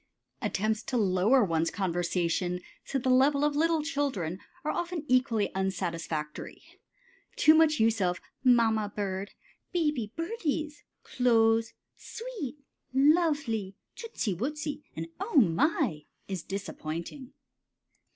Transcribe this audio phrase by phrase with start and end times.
[0.41, 6.63] Attempts to lower one's conversation to the level of little children are often equally unsatisfactory.
[7.35, 9.33] Too much use of "Mamma bird,"
[9.71, 12.55] "baby birdies," "clothes," "sweet,"
[12.91, 17.33] "lovely," "tootsy wootsy," and "Oh, my!" is disappointing.